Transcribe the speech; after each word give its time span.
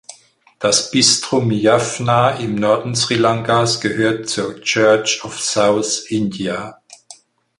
Das 0.57 0.89
Bistum 0.89 1.51
Jaffna 1.51 2.31
im 2.31 2.55
Norden 2.55 2.95
Sri 2.95 3.13
Lankas 3.13 3.81
gehört 3.81 4.27
zur 4.29 4.59
Church 4.59 5.23
of 5.23 5.39
South 5.39 6.07
India. 6.09 6.79